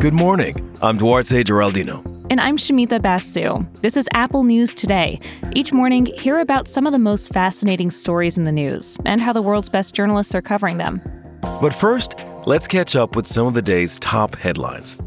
Good 0.00 0.14
morning. 0.14 0.78
I'm 0.80 0.96
Duarte 0.96 1.42
Geraldino. 1.42 2.06
And 2.30 2.40
I'm 2.40 2.56
Shamita 2.56 3.02
Basu. 3.02 3.66
This 3.80 3.96
is 3.96 4.08
Apple 4.14 4.44
News 4.44 4.72
Today. 4.72 5.18
Each 5.56 5.72
morning, 5.72 6.06
hear 6.06 6.38
about 6.38 6.68
some 6.68 6.86
of 6.86 6.92
the 6.92 7.00
most 7.00 7.32
fascinating 7.32 7.90
stories 7.90 8.38
in 8.38 8.44
the 8.44 8.52
news 8.52 8.96
and 9.04 9.20
how 9.20 9.32
the 9.32 9.42
world's 9.42 9.68
best 9.68 9.96
journalists 9.96 10.36
are 10.36 10.40
covering 10.40 10.76
them. 10.78 11.02
But 11.42 11.74
first, 11.74 12.14
let's 12.46 12.68
catch 12.68 12.94
up 12.94 13.16
with 13.16 13.26
some 13.26 13.48
of 13.48 13.54
the 13.54 13.62
day's 13.62 13.98
top 13.98 14.36
headlines. 14.36 14.98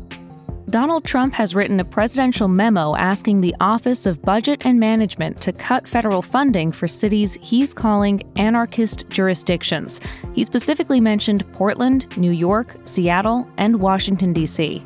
Donald 0.71 1.03
Trump 1.03 1.33
has 1.33 1.53
written 1.53 1.81
a 1.81 1.83
presidential 1.83 2.47
memo 2.47 2.95
asking 2.95 3.41
the 3.41 3.53
Office 3.59 4.05
of 4.05 4.21
Budget 4.21 4.65
and 4.65 4.79
Management 4.79 5.41
to 5.41 5.51
cut 5.51 5.85
federal 5.85 6.21
funding 6.21 6.71
for 6.71 6.87
cities 6.87 7.37
he's 7.41 7.73
calling 7.73 8.21
anarchist 8.37 9.03
jurisdictions. 9.09 9.99
He 10.33 10.45
specifically 10.45 11.01
mentioned 11.01 11.43
Portland, 11.51 12.17
New 12.17 12.31
York, 12.31 12.77
Seattle, 12.85 13.49
and 13.57 13.81
Washington, 13.81 14.31
D.C. 14.31 14.81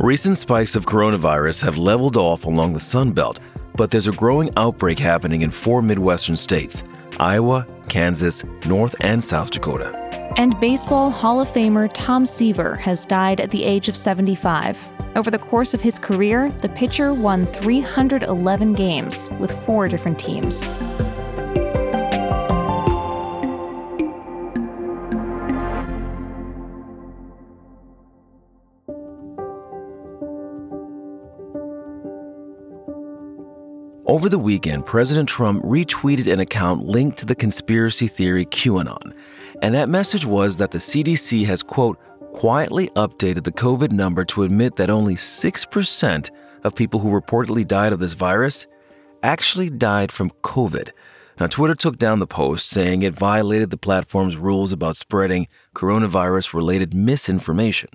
Recent 0.00 0.38
spikes 0.38 0.74
of 0.74 0.86
coronavirus 0.86 1.62
have 1.62 1.78
leveled 1.78 2.16
off 2.16 2.44
along 2.44 2.72
the 2.72 2.80
Sun 2.80 3.12
Belt, 3.12 3.38
but 3.76 3.92
there's 3.92 4.08
a 4.08 4.12
growing 4.12 4.50
outbreak 4.56 4.98
happening 4.98 5.42
in 5.42 5.52
four 5.52 5.82
Midwestern 5.82 6.36
states 6.36 6.82
Iowa, 7.20 7.64
Kansas, 7.88 8.42
North 8.66 8.96
and 9.00 9.22
South 9.22 9.52
Dakota. 9.52 9.96
And 10.36 10.58
Baseball 10.58 11.10
Hall 11.10 11.40
of 11.40 11.48
Famer 11.48 11.88
Tom 11.94 12.26
Seaver 12.26 12.74
has 12.74 13.06
died 13.06 13.40
at 13.40 13.52
the 13.52 13.62
age 13.62 13.88
of 13.88 13.96
75. 13.96 14.90
Over 15.14 15.30
the 15.30 15.38
course 15.38 15.74
of 15.74 15.82
his 15.82 15.98
career, 15.98 16.50
the 16.62 16.70
pitcher 16.70 17.12
won 17.12 17.44
311 17.46 18.72
games 18.72 19.28
with 19.38 19.52
four 19.66 19.86
different 19.86 20.18
teams. 20.18 20.70
Over 34.06 34.30
the 34.30 34.38
weekend, 34.38 34.86
President 34.86 35.28
Trump 35.28 35.62
retweeted 35.62 36.30
an 36.30 36.40
account 36.40 36.86
linked 36.86 37.18
to 37.18 37.26
the 37.26 37.34
conspiracy 37.34 38.08
theory 38.08 38.46
QAnon. 38.46 39.14
And 39.60 39.74
that 39.74 39.88
message 39.88 40.26
was 40.26 40.56
that 40.56 40.70
the 40.70 40.78
CDC 40.78 41.44
has, 41.46 41.62
quote, 41.62 41.98
quietly 42.32 42.88
updated 42.90 43.44
the 43.44 43.52
COVID 43.52 43.92
number 43.92 44.24
to 44.26 44.42
admit 44.42 44.76
that 44.76 44.90
only 44.90 45.14
6% 45.14 46.30
of 46.64 46.74
people 46.74 47.00
who 47.00 47.20
reportedly 47.20 47.66
died 47.66 47.92
of 47.92 48.00
this 48.00 48.14
virus 48.14 48.66
actually 49.22 49.70
died 49.70 50.10
from 50.10 50.30
COVID. 50.42 50.90
Now, 51.40 51.46
Twitter 51.46 51.74
took 51.74 51.98
down 51.98 52.18
the 52.18 52.26
post, 52.26 52.68
saying 52.68 53.02
it 53.02 53.14
violated 53.14 53.70
the 53.70 53.76
platform's 53.76 54.36
rules 54.36 54.72
about 54.72 54.96
spreading 54.96 55.48
coronavirus 55.74 56.54
related 56.54 56.94
misinformation. 56.94 57.88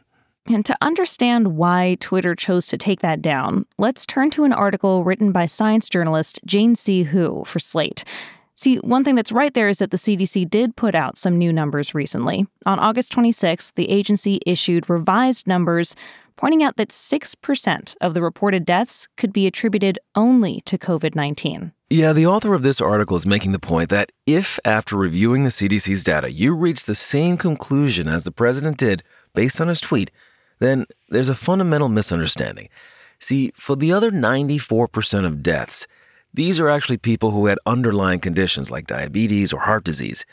And 0.48 0.66
to 0.66 0.78
understand 0.82 1.58
why 1.58 1.98
Twitter 2.00 2.34
chose 2.34 2.68
to 2.68 2.78
take 2.78 3.02
that 3.02 3.22
down, 3.22 3.66
let's 3.78 4.06
turn 4.06 4.30
to 4.32 4.46
an 4.46 4.54
article 4.54 5.04
written 5.04 5.32
by 5.32 5.46
science 5.46 5.90
journalist 5.90 6.40
Jane 6.46 6.76
C. 6.76 7.04
Hu 7.04 7.44
for 7.46 7.60
Slate. 7.60 8.06
See, 8.60 8.78
one 8.78 9.04
thing 9.04 9.14
that's 9.14 9.32
right 9.32 9.54
there 9.54 9.70
is 9.70 9.78
that 9.78 9.92
the 9.92 9.98
CDC 9.98 10.50
did 10.50 10.76
put 10.76 10.96
out 10.96 11.16
some 11.16 11.38
new 11.38 11.54
numbers 11.54 11.94
recently. 11.94 12.48
On 12.66 12.80
August 12.80 13.14
26th, 13.14 13.76
the 13.76 13.88
agency 13.92 14.40
issued 14.48 14.90
revised 14.90 15.48
numbers 15.48 15.96
pointing 16.38 16.64
out 16.64 16.76
that 16.78 16.90
6% 16.90 17.96
of 18.02 18.16
the 18.16 18.22
reported 18.22 18.66
deaths 18.66 19.08
could 19.16 19.32
be 19.32 19.46
attributed 19.46 20.00
only 20.16 20.62
to 20.62 20.78
COVID 20.78 21.14
19. 21.14 21.72
Yeah, 21.92 22.14
the 22.14 22.26
author 22.26 22.56
of 22.56 22.64
this 22.64 22.82
article 22.82 23.16
is 23.16 23.28
making 23.28 23.52
the 23.52 23.60
point 23.60 23.90
that 23.92 24.12
if, 24.26 24.60
after 24.66 24.98
reviewing 24.98 25.44
the 25.44 25.52
CDC's 25.52 26.04
data, 26.04 26.32
you 26.32 26.56
reach 26.56 26.86
the 26.86 26.96
same 26.96 27.38
conclusion 27.38 28.08
as 28.08 28.24
the 28.24 28.32
president 28.32 28.78
did 28.78 29.04
based 29.36 29.62
on 29.62 29.68
his 29.68 29.80
tweet, 29.80 30.10
then 30.58 30.88
there's 31.10 31.30
a 31.30 31.36
fundamental 31.36 31.90
misunderstanding. 31.90 32.70
See, 33.20 33.52
for 33.56 33.76
the 33.76 33.92
other 33.92 34.12
94% 34.12 35.26
of 35.26 35.44
deaths, 35.44 35.88
these 36.38 36.60
are 36.60 36.70
actually 36.70 36.98
people 36.98 37.32
who 37.32 37.48
had 37.48 37.58
underlying 37.66 38.20
conditions 38.20 38.70
like 38.70 38.86
diabetes 38.86 39.52
or 39.52 39.62
heart 39.62 39.84
disease. 39.84 40.24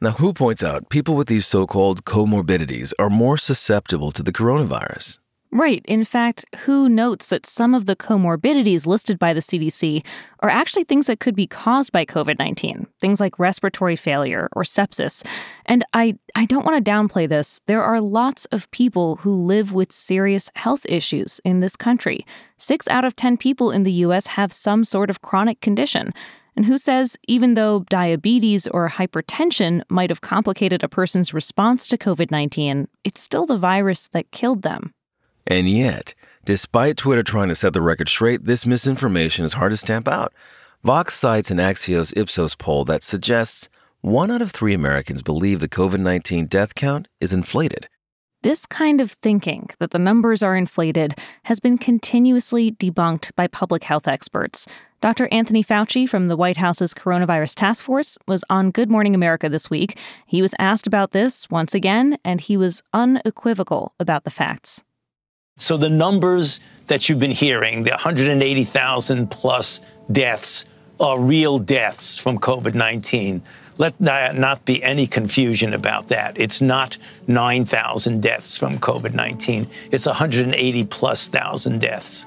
Now, 0.00 0.12
Hu 0.12 0.32
points 0.32 0.64
out 0.64 0.88
people 0.88 1.14
with 1.14 1.28
these 1.28 1.46
so 1.46 1.66
called 1.66 2.06
comorbidities 2.06 2.94
are 2.98 3.10
more 3.10 3.36
susceptible 3.36 4.12
to 4.12 4.22
the 4.22 4.32
coronavirus. 4.32 5.18
Right. 5.52 5.82
In 5.86 6.04
fact, 6.04 6.44
Hu 6.56 6.88
notes 6.88 7.28
that 7.28 7.46
some 7.46 7.74
of 7.74 7.86
the 7.86 7.96
comorbidities 7.96 8.86
listed 8.86 9.18
by 9.18 9.32
the 9.32 9.40
CDC 9.40 10.04
are 10.40 10.50
actually 10.50 10.84
things 10.84 11.06
that 11.06 11.20
could 11.20 11.36
be 11.36 11.46
caused 11.46 11.92
by 11.92 12.04
COVID 12.04 12.38
19, 12.38 12.86
things 13.00 13.20
like 13.20 13.38
respiratory 13.38 13.96
failure 13.96 14.48
or 14.54 14.64
sepsis. 14.64 15.24
And 15.64 15.84
I, 15.92 16.18
I 16.34 16.46
don't 16.46 16.66
want 16.66 16.84
to 16.84 16.90
downplay 16.90 17.28
this. 17.28 17.60
There 17.66 17.82
are 17.82 18.00
lots 18.00 18.44
of 18.46 18.70
people 18.70 19.16
who 19.16 19.34
live 19.34 19.72
with 19.72 19.92
serious 19.92 20.50
health 20.56 20.84
issues 20.88 21.40
in 21.44 21.60
this 21.60 21.76
country. 21.76 22.26
Six 22.56 22.88
out 22.88 23.04
of 23.04 23.16
10 23.16 23.36
people 23.36 23.70
in 23.70 23.84
the 23.84 23.92
U.S. 23.92 24.26
have 24.28 24.52
some 24.52 24.84
sort 24.84 25.10
of 25.10 25.22
chronic 25.22 25.60
condition. 25.60 26.12
And 26.56 26.64
Hu 26.64 26.76
says 26.78 27.16
even 27.28 27.54
though 27.54 27.80
diabetes 27.88 28.66
or 28.68 28.88
hypertension 28.88 29.82
might 29.88 30.10
have 30.10 30.22
complicated 30.22 30.82
a 30.82 30.88
person's 30.88 31.32
response 31.32 31.86
to 31.88 31.98
COVID 31.98 32.30
19, 32.30 32.88
it's 33.04 33.20
still 33.20 33.46
the 33.46 33.58
virus 33.58 34.08
that 34.08 34.30
killed 34.32 34.62
them. 34.62 34.92
And 35.46 35.68
yet, 35.68 36.14
despite 36.44 36.96
Twitter 36.96 37.22
trying 37.22 37.48
to 37.48 37.54
set 37.54 37.72
the 37.72 37.80
record 37.80 38.08
straight, 38.08 38.44
this 38.44 38.66
misinformation 38.66 39.44
is 39.44 39.54
hard 39.54 39.72
to 39.72 39.76
stamp 39.76 40.08
out. 40.08 40.32
Vox 40.82 41.14
cites 41.14 41.50
an 41.50 41.58
Axios 41.58 42.12
Ipsos 42.16 42.54
poll 42.54 42.84
that 42.84 43.02
suggests 43.02 43.68
one 44.00 44.30
out 44.30 44.42
of 44.42 44.52
three 44.52 44.74
Americans 44.74 45.22
believe 45.22 45.60
the 45.60 45.68
COVID 45.68 45.98
19 45.98 46.46
death 46.46 46.74
count 46.74 47.08
is 47.20 47.32
inflated. 47.32 47.88
This 48.42 48.66
kind 48.66 49.00
of 49.00 49.10
thinking 49.10 49.70
that 49.80 49.90
the 49.90 49.98
numbers 49.98 50.42
are 50.42 50.54
inflated 50.54 51.16
has 51.44 51.58
been 51.58 51.78
continuously 51.78 52.70
debunked 52.70 53.34
by 53.34 53.48
public 53.48 53.82
health 53.82 54.06
experts. 54.06 54.68
Dr. 55.00 55.28
Anthony 55.32 55.64
Fauci 55.64 56.08
from 56.08 56.28
the 56.28 56.36
White 56.36 56.56
House's 56.56 56.94
Coronavirus 56.94 57.54
Task 57.56 57.84
Force 57.84 58.16
was 58.28 58.44
on 58.48 58.70
Good 58.70 58.90
Morning 58.90 59.14
America 59.14 59.48
this 59.48 59.68
week. 59.68 59.98
He 60.26 60.40
was 60.40 60.54
asked 60.58 60.86
about 60.86 61.10
this 61.10 61.50
once 61.50 61.74
again, 61.74 62.18
and 62.24 62.40
he 62.40 62.56
was 62.56 62.82
unequivocal 62.92 63.92
about 63.98 64.24
the 64.24 64.30
facts. 64.30 64.84
So 65.58 65.78
the 65.78 65.88
numbers 65.88 66.60
that 66.88 67.08
you've 67.08 67.18
been 67.18 67.30
hearing, 67.30 67.84
the 67.84 67.92
180,000 67.92 69.30
plus 69.30 69.80
deaths, 70.12 70.66
are 71.00 71.18
real 71.18 71.58
deaths 71.58 72.18
from 72.18 72.38
COVID 72.38 72.74
19. 72.74 73.42
Let 73.78 73.98
not 73.98 74.66
be 74.66 74.82
any 74.82 75.06
confusion 75.06 75.72
about 75.72 76.08
that. 76.08 76.38
It's 76.38 76.60
not 76.60 76.98
9,000 77.26 78.20
deaths 78.20 78.58
from 78.58 78.78
COVID 78.78 79.14
19, 79.14 79.66
it's 79.90 80.04
180 80.04 80.84
plus 80.84 81.28
thousand 81.28 81.80
deaths. 81.80 82.26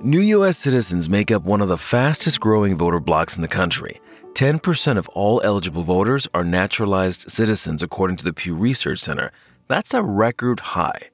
New 0.00 0.20
U.S. 0.20 0.56
citizens 0.56 1.08
make 1.08 1.32
up 1.32 1.42
one 1.42 1.60
of 1.60 1.68
the 1.68 1.76
fastest 1.76 2.38
growing 2.38 2.76
voter 2.76 3.00
blocs 3.00 3.34
in 3.34 3.42
the 3.42 3.48
country. 3.48 4.00
10% 4.34 4.96
of 4.96 5.08
all 5.10 5.40
eligible 5.44 5.82
voters 5.82 6.28
are 6.32 6.44
naturalized 6.44 7.30
citizens, 7.30 7.82
according 7.82 8.16
to 8.18 8.24
the 8.24 8.32
Pew 8.32 8.54
Research 8.54 8.98
Center. 8.98 9.32
That's 9.68 9.92
a 9.92 10.02
record 10.02 10.60
high. 10.60 11.10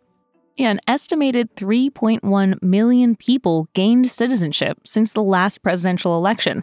An 0.59 0.81
estimated 0.87 1.55
3.1 1.57 2.63
million 2.63 3.17
people 3.17 3.69
gained 3.75 4.11
citizenship 4.11 4.79
since 4.87 5.13
the 5.13 5.23
last 5.23 5.63
presidential 5.63 6.17
election. 6.17 6.63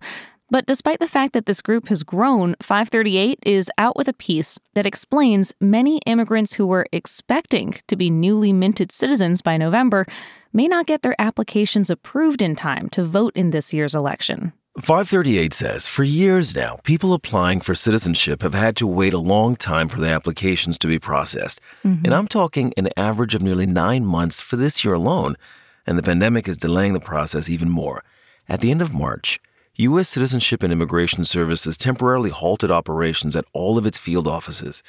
But 0.49 0.65
despite 0.65 0.99
the 0.99 1.07
fact 1.07 1.33
that 1.33 1.45
this 1.47 1.61
group 1.61 1.87
has 1.89 2.03
grown, 2.03 2.55
538 2.61 3.39
is 3.43 3.71
out 3.77 3.95
with 3.95 4.07
a 4.07 4.13
piece 4.13 4.59
that 4.73 4.85
explains 4.85 5.53
many 5.59 5.99
immigrants 6.05 6.53
who 6.53 6.67
were 6.67 6.87
expecting 6.91 7.75
to 7.87 7.95
be 7.95 8.09
newly 8.09 8.53
minted 8.53 8.91
citizens 8.91 9.41
by 9.41 9.57
November 9.57 10.05
may 10.53 10.67
not 10.67 10.85
get 10.85 11.01
their 11.01 11.15
applications 11.19 11.89
approved 11.89 12.41
in 12.41 12.55
time 12.55 12.87
to 12.89 13.03
vote 13.03 13.33
in 13.35 13.49
this 13.49 13.73
year's 13.73 13.95
election. 13.95 14.53
538 14.79 15.53
says 15.53 15.87
for 15.87 16.03
years 16.03 16.55
now, 16.55 16.79
people 16.83 17.13
applying 17.13 17.61
for 17.61 17.75
citizenship 17.75 18.41
have 18.41 18.55
had 18.55 18.75
to 18.77 18.87
wait 18.87 19.13
a 19.13 19.19
long 19.19 19.55
time 19.55 19.87
for 19.87 19.99
their 19.99 20.15
applications 20.15 20.79
to 20.79 20.87
be 20.87 20.97
processed. 20.97 21.61
Mm-hmm. 21.83 22.05
And 22.05 22.13
I'm 22.13 22.27
talking 22.27 22.73
an 22.75 22.89
average 22.97 23.35
of 23.35 23.43
nearly 23.43 23.67
nine 23.67 24.03
months 24.03 24.41
for 24.41 24.55
this 24.55 24.83
year 24.83 24.95
alone. 24.95 25.37
And 25.85 25.95
the 25.95 26.03
pandemic 26.03 26.47
is 26.47 26.57
delaying 26.57 26.93
the 26.93 26.99
process 26.99 27.49
even 27.49 27.69
more. 27.69 28.03
At 28.49 28.61
the 28.61 28.71
end 28.71 28.81
of 28.81 28.93
March, 28.93 29.39
U.S. 29.75 30.09
Citizenship 30.09 30.63
and 30.63 30.73
Immigration 30.73 31.23
Services 31.23 31.77
temporarily 31.77 32.31
halted 32.31 32.71
operations 32.71 33.35
at 33.35 33.45
all 33.53 33.77
of 33.77 33.85
its 33.85 33.99
field 33.99 34.27
offices. 34.27 34.81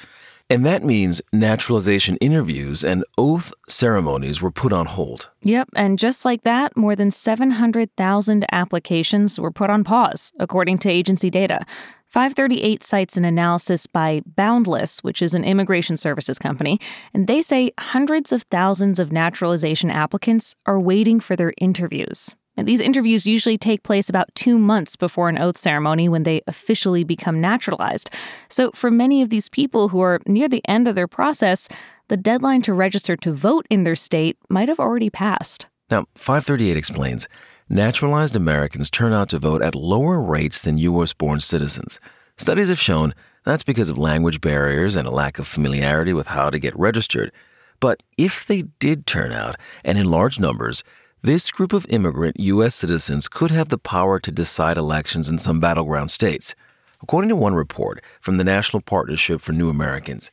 And 0.47 0.63
that 0.63 0.83
means 0.83 1.23
naturalization 1.33 2.17
interviews 2.17 2.83
and 2.83 3.03
oath 3.17 3.51
ceremonies 3.67 4.41
were 4.43 4.51
put 4.51 4.71
on 4.71 4.85
hold. 4.85 5.29
Yep, 5.41 5.69
and 5.75 5.97
just 5.97 6.23
like 6.23 6.43
that, 6.43 6.77
more 6.77 6.95
than 6.95 7.09
700,000 7.09 8.45
applications 8.51 9.39
were 9.39 9.51
put 9.51 9.71
on 9.71 9.83
pause, 9.83 10.31
according 10.39 10.77
to 10.79 10.89
agency 10.89 11.31
data. 11.31 11.65
538 12.09 12.83
cites 12.83 13.17
an 13.17 13.25
analysis 13.25 13.87
by 13.87 14.21
Boundless, 14.25 15.03
which 15.03 15.21
is 15.21 15.33
an 15.33 15.43
immigration 15.43 15.97
services 15.97 16.37
company, 16.37 16.79
and 17.13 17.27
they 17.27 17.41
say 17.41 17.71
hundreds 17.79 18.31
of 18.31 18.43
thousands 18.43 18.99
of 18.99 19.11
naturalization 19.11 19.89
applicants 19.89 20.55
are 20.65 20.79
waiting 20.79 21.19
for 21.19 21.35
their 21.35 21.53
interviews. 21.57 22.35
These 22.57 22.79
interviews 22.79 23.27
usually 23.27 23.57
take 23.57 23.83
place 23.83 24.09
about 24.09 24.33
two 24.33 24.57
months 24.57 24.95
before 24.95 25.27
an 25.29 25.37
oath 25.37 25.57
ceremony 25.57 26.07
when 26.07 26.23
they 26.23 26.41
officially 26.47 27.03
become 27.03 27.41
naturalized. 27.41 28.09
So, 28.49 28.71
for 28.71 28.89
many 28.89 29.21
of 29.21 29.29
these 29.29 29.49
people 29.49 29.89
who 29.89 29.99
are 29.99 30.21
near 30.25 30.47
the 30.47 30.63
end 30.67 30.87
of 30.87 30.95
their 30.95 31.07
process, 31.07 31.67
the 32.07 32.17
deadline 32.17 32.61
to 32.63 32.73
register 32.73 33.15
to 33.17 33.33
vote 33.33 33.65
in 33.69 33.83
their 33.83 33.95
state 33.95 34.37
might 34.49 34.69
have 34.69 34.79
already 34.79 35.09
passed. 35.09 35.67
Now, 35.89 36.05
538 36.15 36.77
explains 36.77 37.27
naturalized 37.67 38.35
Americans 38.35 38.89
turn 38.89 39.11
out 39.11 39.29
to 39.29 39.39
vote 39.39 39.61
at 39.61 39.75
lower 39.75 40.21
rates 40.21 40.61
than 40.61 40.77
U.S. 40.77 41.13
born 41.13 41.39
citizens. 41.39 41.99
Studies 42.37 42.69
have 42.69 42.79
shown 42.79 43.13
that's 43.43 43.63
because 43.63 43.89
of 43.89 43.97
language 43.97 44.41
barriers 44.41 44.95
and 44.95 45.07
a 45.07 45.11
lack 45.11 45.39
of 45.39 45.47
familiarity 45.47 46.13
with 46.13 46.27
how 46.27 46.49
to 46.49 46.59
get 46.59 46.77
registered. 46.77 47.31
But 47.79 48.01
if 48.17 48.45
they 48.45 48.63
did 48.79 49.05
turn 49.05 49.31
out, 49.31 49.55
and 49.83 49.97
in 49.97 50.09
large 50.09 50.39
numbers, 50.39 50.83
this 51.25 51.49
group 51.49 51.73
of 51.73 51.87
immigrant 51.89 52.39
U.S. 52.39 52.75
citizens 52.75 53.27
could 53.27 53.49
have 53.49 53.69
the 53.69 53.79
power 53.79 54.19
to 54.19 54.31
decide 54.31 54.77
elections 54.77 55.27
in 55.27 55.39
some 55.39 55.59
battleground 55.59 56.11
states. 56.11 56.53
According 57.01 57.29
to 57.29 57.35
one 57.35 57.55
report 57.55 58.03
from 58.21 58.37
the 58.37 58.43
National 58.43 58.79
Partnership 58.79 59.41
for 59.41 59.51
New 59.51 59.67
Americans, 59.67 60.29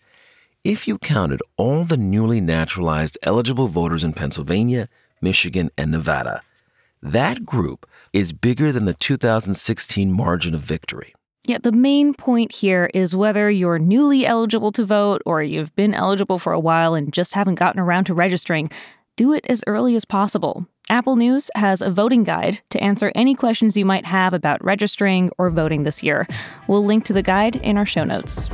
if 0.65 0.87
you 0.87 0.99
counted 0.99 1.41
all 1.57 1.85
the 1.85 1.97
newly 1.97 2.43
naturalized 2.43 3.17
eligible 3.23 3.69
voters 3.69 4.05
in 4.05 4.13
Pennsylvania, 4.13 4.87
Michigan, 5.23 5.71
and 5.79 5.91
Nevada, 5.91 6.43
that 7.03 7.47
group 7.47 7.89
is 8.13 8.35
bigger 8.35 8.71
than 8.71 8.85
the 8.85 8.93
2016 8.93 10.13
margin 10.13 10.55
of 10.55 10.61
victory. 10.61 11.15
Yeah, 11.47 11.59
the 11.59 11.73
main 11.73 12.13
point 12.13 12.53
here 12.53 12.91
is 12.93 13.17
whether 13.17 13.51
you're 13.51 13.79
newly 13.79 14.27
eligible 14.27 14.73
to 14.73 14.85
vote 14.85 15.23
or 15.25 15.43
you've 15.43 15.75
been 15.75 15.95
eligible 15.95 16.39
for 16.39 16.53
a 16.53 16.61
while 16.61 16.95
and 16.95 17.15
just 17.15 17.33
haven't 17.33 17.55
gotten 17.55 17.81
around 17.81 18.05
to 18.05 18.15
registering, 18.15 18.71
do 19.17 19.33
it 19.33 19.45
as 19.49 19.63
early 19.67 19.95
as 19.95 20.05
possible. 20.05 20.67
Apple 20.89 21.17
News 21.17 21.51
has 21.55 21.81
a 21.81 21.91
voting 21.91 22.25
guide 22.25 22.61
to 22.71 22.83
answer 22.83 23.13
any 23.15 23.35
questions 23.35 23.77
you 23.77 23.85
might 23.85 24.07
have 24.07 24.35
about 24.35 24.65
registering 24.65 25.31
or 25.39 25.51
voting 25.51 25.85
this 25.85 26.03
year. 26.03 26.27
We'll 26.67 26.85
link 26.85 27.05
to 27.05 27.13
the 27.13 27.23
guide 27.23 27.57
in 27.57 27.77
our 27.77 27.87
show 27.87 28.05
notes. 28.05 28.51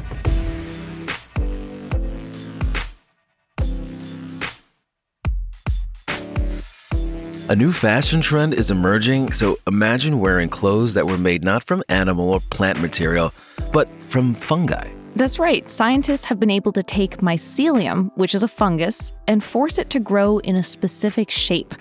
A 7.50 7.56
new 7.56 7.72
fashion 7.72 8.20
trend 8.20 8.52
is 8.52 8.70
emerging, 8.70 9.32
so 9.32 9.58
imagine 9.66 10.20
wearing 10.20 10.50
clothes 10.50 10.92
that 10.92 11.06
were 11.06 11.16
made 11.16 11.42
not 11.42 11.64
from 11.64 11.82
animal 11.88 12.28
or 12.28 12.40
plant 12.50 12.78
material, 12.82 13.32
but 13.72 13.88
from 14.10 14.34
fungi. 14.34 14.97
That's 15.18 15.40
right. 15.40 15.68
Scientists 15.68 16.26
have 16.26 16.38
been 16.38 16.48
able 16.48 16.70
to 16.70 16.82
take 16.84 17.16
mycelium, 17.16 18.12
which 18.14 18.36
is 18.36 18.44
a 18.44 18.46
fungus, 18.46 19.12
and 19.26 19.42
force 19.42 19.76
it 19.76 19.90
to 19.90 19.98
grow 19.98 20.38
in 20.38 20.54
a 20.54 20.62
specific 20.62 21.28
shape. 21.28 21.74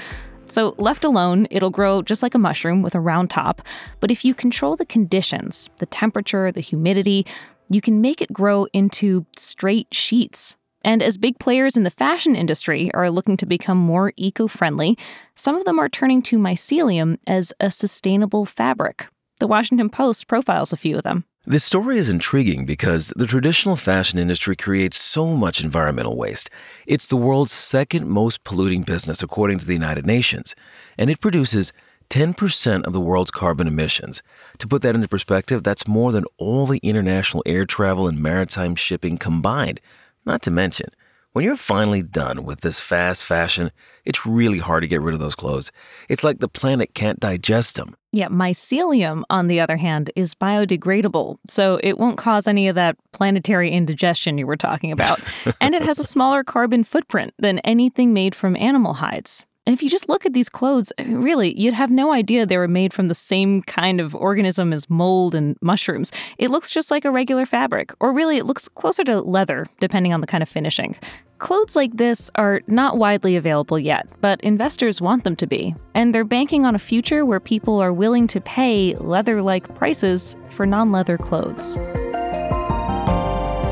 So, 0.45 0.73
left 0.79 1.05
alone, 1.05 1.45
it'll 1.51 1.69
grow 1.69 2.01
just 2.01 2.23
like 2.23 2.33
a 2.33 2.39
mushroom 2.39 2.81
with 2.81 2.95
a 2.95 2.99
round 2.99 3.29
top. 3.29 3.61
But 3.99 4.09
if 4.09 4.25
you 4.25 4.33
control 4.33 4.75
the 4.75 4.87
conditions, 4.87 5.69
the 5.77 5.85
temperature, 5.85 6.51
the 6.51 6.61
humidity, 6.61 7.27
you 7.69 7.79
can 7.79 8.01
make 8.01 8.23
it 8.23 8.33
grow 8.33 8.65
into 8.73 9.27
straight 9.35 9.93
sheets. 9.93 10.57
And 10.83 11.03
as 11.03 11.19
big 11.19 11.37
players 11.37 11.77
in 11.77 11.83
the 11.83 11.91
fashion 11.91 12.35
industry 12.35 12.91
are 12.95 13.11
looking 13.11 13.37
to 13.37 13.45
become 13.45 13.77
more 13.77 14.13
eco 14.17 14.47
friendly, 14.47 14.97
some 15.35 15.55
of 15.55 15.63
them 15.63 15.77
are 15.77 15.89
turning 15.89 16.23
to 16.23 16.39
mycelium 16.39 17.19
as 17.27 17.53
a 17.59 17.69
sustainable 17.69 18.47
fabric. 18.47 19.09
The 19.39 19.47
Washington 19.47 19.89
Post 19.89 20.27
profiles 20.27 20.73
a 20.73 20.77
few 20.77 20.97
of 20.97 21.03
them. 21.03 21.23
This 21.45 21.63
story 21.63 21.99
is 21.99 22.09
intriguing 22.09 22.65
because 22.65 23.13
the 23.15 23.27
traditional 23.27 23.75
fashion 23.75 24.17
industry 24.17 24.55
creates 24.55 24.97
so 24.97 25.27
much 25.27 25.63
environmental 25.63 26.17
waste. 26.17 26.49
It's 26.87 27.07
the 27.07 27.17
world's 27.17 27.51
second 27.51 28.07
most 28.07 28.43
polluting 28.43 28.81
business, 28.81 29.21
according 29.21 29.59
to 29.59 29.65
the 29.67 29.73
United 29.73 30.07
Nations, 30.07 30.55
and 30.97 31.11
it 31.11 31.21
produces 31.21 31.71
10% 32.09 32.83
of 32.85 32.93
the 32.93 32.99
world's 32.99 33.29
carbon 33.29 33.67
emissions. 33.67 34.23
To 34.57 34.67
put 34.67 34.81
that 34.81 34.95
into 34.95 35.07
perspective, 35.07 35.63
that's 35.63 35.87
more 35.87 36.11
than 36.11 36.25
all 36.37 36.65
the 36.65 36.79
international 36.79 37.43
air 37.45 37.65
travel 37.65 38.07
and 38.07 38.19
maritime 38.19 38.73
shipping 38.73 39.19
combined. 39.19 39.79
Not 40.25 40.41
to 40.43 40.51
mention, 40.51 40.89
when 41.37 41.43
you're 41.43 41.55
finally 41.55 42.01
done 42.01 42.45
with 42.45 42.61
this 42.61 42.79
fast 42.79 43.23
fashion, 43.23 43.69
it's 44.05 44.25
really 44.25 44.57
hard 44.57 44.81
to 44.81 44.87
get 44.87 45.03
rid 45.03 45.13
of 45.13 45.19
those 45.19 45.35
clothes. 45.35 45.71
It's 46.09 46.23
like 46.23 46.39
the 46.39 46.47
planet 46.47 46.95
can't 46.95 47.19
digest 47.19 47.75
them. 47.75 47.95
Yeah, 48.11 48.29
mycelium, 48.29 49.21
on 49.29 49.45
the 49.45 49.59
other 49.59 49.77
hand, 49.77 50.09
is 50.15 50.33
biodegradable, 50.33 51.37
so 51.47 51.79
it 51.83 51.99
won't 51.99 52.17
cause 52.17 52.47
any 52.47 52.67
of 52.69 52.73
that 52.73 52.97
planetary 53.11 53.69
indigestion 53.69 54.39
you 54.39 54.47
were 54.47 54.57
talking 54.57 54.91
about. 54.91 55.19
and 55.61 55.75
it 55.75 55.83
has 55.83 55.99
a 55.99 56.03
smaller 56.03 56.43
carbon 56.43 56.83
footprint 56.83 57.35
than 57.37 57.59
anything 57.59 58.13
made 58.13 58.33
from 58.33 58.55
animal 58.55 58.95
hides. 58.95 59.45
And 59.67 59.73
if 59.73 59.83
you 59.83 59.89
just 59.89 60.07
look 60.07 60.25
at 60.25 60.31
these 60.31 60.47
clothes, 60.47 60.93
eh, 60.97 61.03
really, 61.09 61.53
you'd 61.59 61.73
have 61.73 61.91
no 61.91 62.13
idea 62.13 62.45
they 62.45 62.57
were 62.57 62.69
made 62.69 62.93
from 62.93 63.09
the 63.09 63.13
same 63.13 63.61
kind 63.63 63.99
of 63.99 64.15
organism 64.15 64.71
as 64.71 64.89
mold 64.89 65.35
and 65.35 65.57
mushrooms. 65.61 66.09
It 66.37 66.51
looks 66.51 66.71
just 66.71 66.89
like 66.89 67.03
a 67.03 67.11
regular 67.11 67.45
fabric, 67.45 67.91
or 67.99 68.13
really, 68.13 68.37
it 68.37 68.45
looks 68.45 68.69
closer 68.69 69.03
to 69.03 69.19
leather, 69.19 69.67
depending 69.81 70.13
on 70.13 70.21
the 70.21 70.27
kind 70.27 70.41
of 70.41 70.47
finishing. 70.47 70.95
Clothes 71.39 71.75
like 71.75 71.97
this 71.97 72.31
are 72.35 72.61
not 72.67 72.97
widely 72.97 73.35
available 73.35 73.77
yet, 73.77 74.07
but 74.21 74.39
investors 74.39 75.01
want 75.01 75.25
them 75.25 75.35
to 75.35 75.45
be, 75.45 75.75
and 75.93 76.15
they're 76.15 76.23
banking 76.23 76.65
on 76.65 76.73
a 76.73 76.79
future 76.79 77.25
where 77.25 77.41
people 77.41 77.77
are 77.77 77.91
willing 77.91 78.25
to 78.27 78.39
pay 78.39 78.95
leather 79.01 79.41
like 79.41 79.75
prices 79.75 80.37
for 80.47 80.65
non 80.65 80.93
leather 80.93 81.17
clothes. 81.17 81.77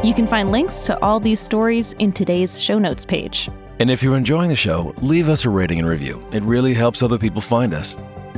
You 0.06 0.14
can 0.14 0.28
find 0.28 0.52
links 0.52 0.84
to 0.88 1.02
all 1.02 1.22
these 1.22 1.40
stories 1.40 1.94
in 2.00 2.12
today's 2.12 2.62
show 2.62 2.80
notes 2.80 3.06
page. 3.06 3.50
And 3.80 3.92
if 3.92 4.02
you're 4.02 4.16
enjoying 4.16 4.50
the 4.50 4.56
show, 4.56 4.94
leave 5.02 5.30
us 5.30 5.46
a 5.46 5.50
rating 5.50 5.80
and 5.80 5.88
review. 5.88 6.26
It 6.32 6.44
really 6.44 6.74
helps 6.74 7.04
other 7.04 7.18
people 7.18 7.42
find 7.42 7.74
us. 7.74 7.98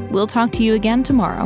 We'll 0.10 0.28
talk 0.28 0.52
to 0.54 0.64
you 0.64 0.74
again 0.74 1.04
tomorrow. 1.04 1.46